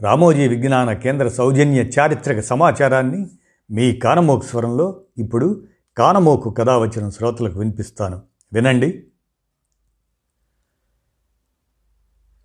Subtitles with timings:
[0.00, 3.26] రామోజీ విజ్ఞాన కేంద్ర సౌజన్య చారిత్రక సమాచారాన్ని
[3.70, 5.64] మీ కానమోకు స్వరంలో ఇప్పుడు
[5.98, 8.22] కానమోకు కథ వచ్చిన శ్రోతలకు వినిపిస్తాను.
[8.52, 9.04] వినండి.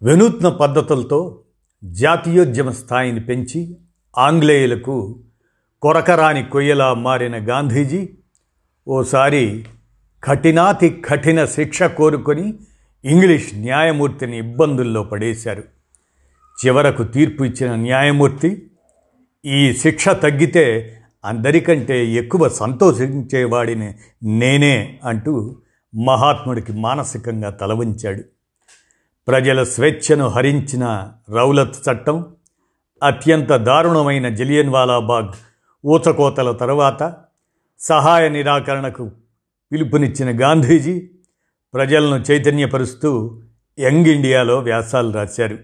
[0.03, 1.43] వినూత్న పద్ధతులతో
[1.83, 3.77] జాతీయోద్యమ స్థాయిని పెంచి
[4.17, 5.23] ఆంగ్లేయులకు
[5.81, 8.09] కొరకరాని కొయ్యలా మారిన గాంధీజీ
[8.87, 9.65] ఓసారి
[10.23, 12.59] కఠినాతి కఠిన శిక్ష కోరుకొని
[13.05, 15.76] ఇంగ్లీష్ న్యాయమూర్తిని ఇబ్బందుల్లో పడేశారు.
[16.65, 18.69] చివరకు తీర్పు ఇచ్చిన న్యాయమూర్తి
[19.45, 25.55] ఈ శిక్ష తగ్గితే అందరికంటే ఎక్కువ సంతోషించేవాడిని నేనే అంటూ
[25.95, 28.23] మహాత్ముడికి మానసికంగా తలవంచాడు.
[29.27, 32.25] ప్రజల స్వేచ్ఛను హరించిన రౌలత్ చట్టం
[33.03, 35.29] అత్యంత దారుణమైన జలియన్వాలాబాగ్
[35.85, 37.15] ఊచకోతల తరువాత
[37.79, 39.11] సహాయ నిరాకరణకు
[39.71, 41.09] పిలుపునిచ్చిన గాంధీజీ
[41.73, 43.41] ప్రజలను చైతన్యపరుస్తూ
[43.79, 45.57] యంగ్ ఇండియాలో వ్యాసాలు రాశారు.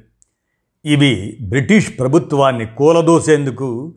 [0.86, 3.94] ఇవి బ్రిటిష్ ప్రభుత్వాన్ని కూలదోసేందుకు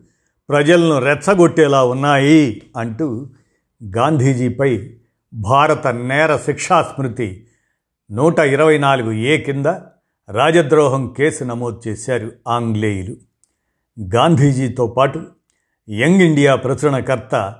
[0.49, 3.27] ప్రజలను రెచ్చగొట్టేలా ఉన్నాయి అంటూ
[3.95, 4.89] గాంధీజీపై
[5.33, 7.47] భారత నేర శిక్షా స్మృతి
[8.11, 9.65] నూట ఇరవై నాలుగు ఏ కింద
[10.29, 13.15] రాజద్రోహం కేసు నమోదు చేశారు ఆంగ్లేయులు.
[14.15, 15.23] గాంధీజీతో పాటు
[15.89, 17.55] యంగ్ ఇండియా ప్రచురణకర్త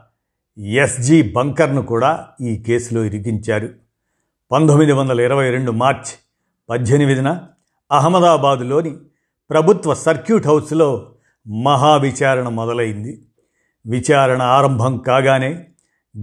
[0.57, 3.69] ఎస్జి బంకర్ను కూడా ఈ కేసులో ఇరికించారు.
[4.51, 6.15] పంతొమ్మిది వందల ఇరవై రెండు మార్చి
[6.69, 7.29] పద్దెనిమిదిన
[7.91, 8.95] అహ్మదాబాదులోని
[9.49, 11.15] ప్రభుత్వ సర్క్యూట్ హౌస్లో
[11.63, 13.21] మహావిచారణ మొదలైంది.
[13.87, 15.65] విచారణ ఆరంభం కాగానే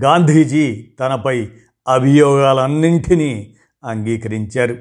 [0.02, 1.48] గాంధీజీ తనపై
[1.88, 4.76] అభియోగాలన్నింటినీ అంగీకరించారు.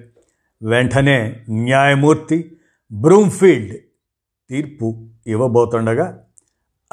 [0.63, 2.57] వెంటనే న్యాయమూర్తి
[2.91, 3.77] బ్రూమ్ఫీల్డ్
[4.49, 6.23] తీర్పు ఇవ్వబోతుండగా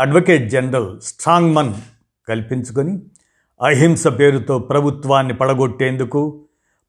[0.00, 1.74] అడ్వకేట్ జనరల్ స్ట్రాంగ్మన్
[2.28, 3.02] కల్పించుకొని
[3.62, 6.44] అహింస పేరుతో ప్రభుత్వాన్ని పడగొట్టేందుకు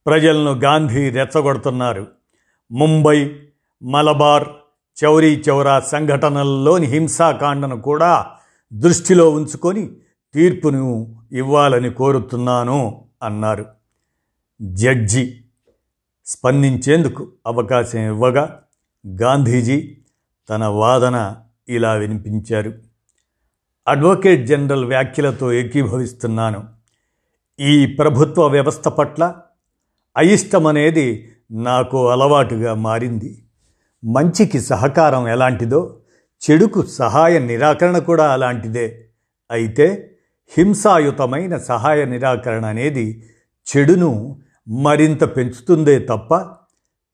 [0.05, 2.07] ప్రజలను గాంధీ రెచ్చగొడుతున్నారు.
[2.71, 3.39] ముంబై
[3.83, 4.47] మలబార్
[5.03, 8.27] చౌరీ చౌరా సంఘటనల్లోని హింసాకాండను కూడా
[8.73, 9.91] దృష్టిలో ఉంచుకొని
[10.33, 13.65] తీర్పును ఇవ్వాలని కోరుతున్నాను అన్నారు.
[14.61, 15.41] జడ్జి
[16.25, 18.61] స్పందించేందుకు అవకాశం ఇవ్వగా
[19.07, 19.97] గాంధీజీ
[20.49, 21.35] తన వాదన
[21.69, 22.73] ఇలా వినిపించారు.
[23.87, 26.63] అడ్వకేట్ జనరల్ వ్యాఖ్యలతో ఏకీభవిస్తున్నాను.
[27.59, 29.35] ఈ ప్రభుత్వ వ్యవస్థ పట్ల
[30.17, 33.40] అయిష్టమనేది నాకు అలవాటుగా మారింది.
[34.03, 35.97] మంచికి సహకారం ఎలాంటిదో
[36.41, 39.09] చెడుకు సహాయ నిరాకరణ కూడా అలాంటిదే.
[39.51, 40.15] అయితే
[40.57, 43.23] హింసాయుతమైన సహాయ నిరాకరణ అనేది
[43.67, 46.37] చెడును మరింత పెంచుతుందే తప్ప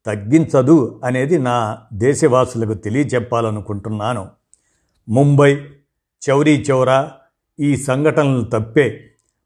[0.06, 4.28] తగ్గించదు అనేది నా దేశవాసులకు తెలియచెప్పాలనుకుంటున్నాను.
[5.10, 5.62] ముంబై
[6.30, 7.12] చౌరీ చౌరా
[7.60, 9.04] ఈ సంఘటనలు తప్పే.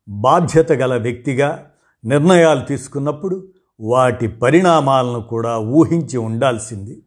[0.09, 1.66] బాధ్యత గల వ్యక్తిగా
[2.06, 3.47] నిర్ణయాలు తీసుకున్నప్పుడు
[3.79, 7.02] వాటి పరిణామాలను కూడా ఊహించి ఉండాల్సింది.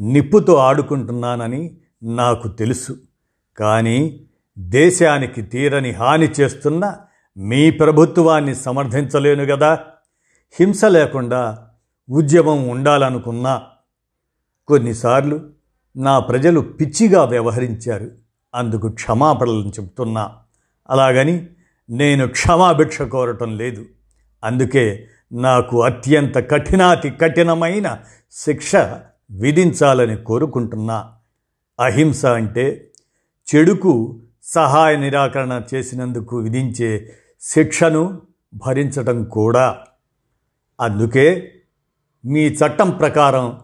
[0.00, 2.98] నిప్పుతో ఆడుకుంటున్నానని నాకు తెలుసు.
[3.58, 4.26] కానీ
[4.58, 6.96] దేశానికి తీరని హాని చేస్తున్న
[7.36, 9.78] మీ ప్రభుత్వాన్ని సమర్థించలేను కదా
[10.60, 11.68] హింస లేకుండా
[12.10, 13.62] ఉద్యమం ఉండాలనుకున్నా.
[14.68, 15.40] కొన్నిసార్లు
[15.96, 18.10] నా ప్రజలు పిచ్చిగా వ్యవహరించారు.
[18.54, 20.32] అందుకు క్షమాపణలను చెప్తున్నా.
[20.90, 21.46] అలాగని
[21.90, 23.84] నేను క్షమాభిక్ష కోరటం లేదు.
[24.44, 27.98] అందుకే నాకు అత్యంత కఠినాతి కఠినమైన
[28.32, 28.76] శిక్ష
[29.30, 31.12] విధించాలని కోరుకుంటున్నా.
[31.80, 32.90] అహింస అంటే
[33.54, 38.22] చెడుకు సహాయ నిరాకరణ చేసినందుకు విధించే శిక్షను
[38.54, 39.78] భరించటం కూడా.
[40.80, 41.52] అందుకే
[42.24, 43.60] మీ చట్టం ప్రకారం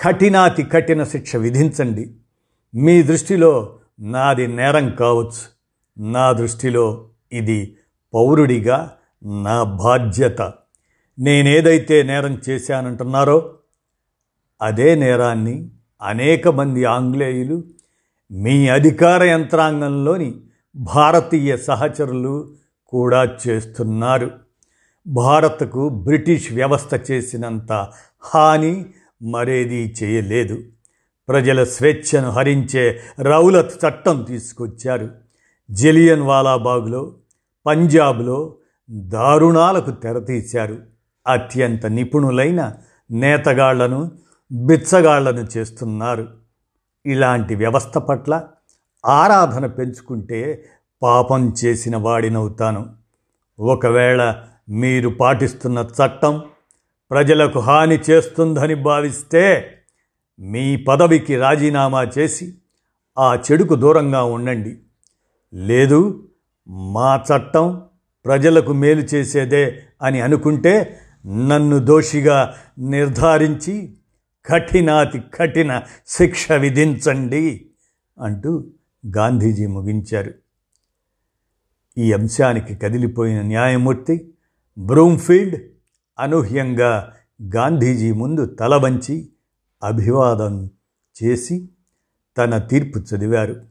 [0.00, 2.14] కఠినాతి కఠిన శిక్ష విధించండి.
[2.74, 5.52] మీ దృష్టిలో నాది నేరం కావచ్చు.
[5.98, 7.76] నా దృష్టిలో ఇది
[8.14, 10.52] పౌరుడిగా నా బాధ్యత.
[11.18, 13.54] నేనేదైతే నేరం చేశానంటున్నారో
[14.62, 15.70] అదే నేరాన్ని
[16.02, 17.64] అనేక మంది ఆంగ్లేయులు
[18.30, 20.34] మీ అధికార యంత్రాంగంలోని
[20.76, 22.50] భారతీయ సహచరులు
[22.86, 24.30] కూడా చేస్తున్నారు.
[25.06, 27.88] భారత్కు బ్రిటిష్ వ్యవస్థ చేసినంత
[28.20, 28.86] హాని
[29.22, 30.58] మరేదీ చేయలేదు.
[31.28, 35.10] ప్రజల స్వేచ్ఛను హరించే రౌలత్ చట్టం తీసుకొచ్చారు.
[35.70, 37.14] జలియన్ వాలాబాగ్లో
[37.66, 38.54] పంజాబ్లో
[38.90, 40.78] దారుణాలకు తెరతీశారు.
[41.28, 42.72] అత్యంత నిపుణులైన
[43.10, 44.10] నేతగాళ్ళను
[44.52, 46.28] బిచ్చగాళ్ళను చేస్తున్నారు.
[47.06, 48.44] ఇలాంటి వ్యవస్థ పట్ల
[49.06, 50.64] ఆరాధన పెంచుకుంటే
[51.02, 52.90] పాపం చేసిన వాడినవుతాను.
[53.58, 56.42] ఒకవేళ మీరు పాటిస్తున్న చట్టం
[57.10, 59.74] ప్రజలకు హాని చేస్తుందని భావిస్తే
[60.40, 62.54] మీ పదవికి రాజీనామా చేసి
[63.18, 64.78] ఆ చెడుకు దూరంగా ఉండండి.
[65.54, 66.28] లేదు
[66.68, 67.82] మా చట్టం
[68.24, 73.96] ప్రజలకు మేలు చేసేదే అని అనుకుంటే నన్ను దోషిగా నిర్ధారించి
[74.46, 77.66] కఠినాతి కఠిన శిక్ష విధించండి
[78.18, 78.66] అంటూ
[79.16, 80.34] గాంధీజీ ముగించారు.
[81.98, 84.34] ఈ అంశానికి కదిలిపోయిన న్యాయమూర్తి
[84.78, 85.62] బ్రూమ్ఫీల్డ్
[86.18, 87.12] అనూహ్యంగా
[87.54, 89.28] గాంధీజీ ముందు తలవంచి
[89.82, 90.70] అభివాదం
[91.24, 91.68] చేసి
[92.38, 93.62] తన తీర్పు చదివారు.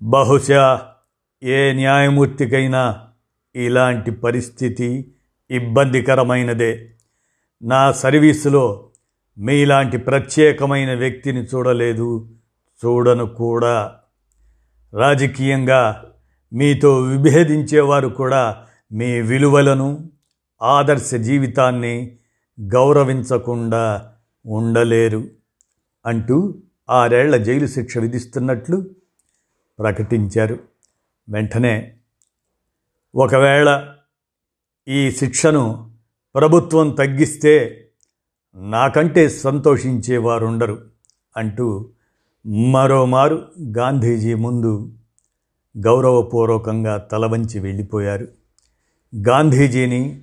[0.00, 0.92] బహుశా
[1.42, 3.08] ఏ న్యాయమూర్తికైనా
[3.56, 5.14] ఇలాంటి పరిస్థితి
[5.50, 6.92] ఇబ్బందికరమైనదే.
[7.62, 8.88] నా సర్వీసులో
[9.38, 12.30] మీలాంటి ప్రత్యేకమైన వ్యక్తిని చూడలేదు
[12.84, 13.94] చూడను కూడా.
[14.94, 16.12] రాజకీయంగా
[16.52, 20.10] మీతో విభేదించేవారు కూడా మీ విలువలను
[20.62, 22.18] ఆదర్శ జీవితాన్ని
[22.60, 24.12] గౌరవించకుండా
[24.46, 25.24] ఉండలేరు
[26.06, 28.90] అంటూ ఆరేళ్ళ జైలు శిక్ష విధిస్తున్నట్లు
[29.78, 30.58] ప్రకటించారు.
[31.28, 31.94] వెంటనే
[33.14, 33.88] ఒకవేళ
[34.88, 35.90] ఈ శిక్షను
[36.34, 37.78] ప్రభుత్వం తగ్గిస్తే
[38.56, 40.84] నాకంటే సంతోషించేవారుండరు
[41.36, 41.90] అంటూ
[42.46, 44.92] మరోమారు గాంధీజీ ముందు
[45.78, 48.28] గౌరవపూర్వకంగా తలవంచి వెళ్ళిపోయారు.
[49.28, 50.22] గాంధీజీని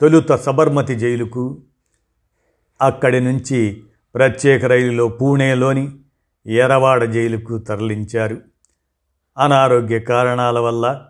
[0.00, 1.62] తొలుత సబర్మతి జైలుకు
[2.80, 3.82] అక్కడి నుంచి
[4.14, 5.92] ప్రత్యేక రైలులో పూణేలోని
[6.46, 8.42] ఎరవాడ జైలుకు తరలించారు.
[9.38, 11.06] అనారోగ్య కారణాల వల్ల